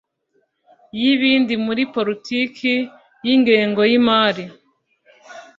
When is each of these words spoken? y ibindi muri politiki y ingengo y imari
y 0.99 1.03
ibindi 1.13 1.53
muri 1.65 1.81
politiki 1.95 2.73
y 3.25 3.29
ingengo 3.35 3.81
y 3.91 3.93
imari 3.99 4.45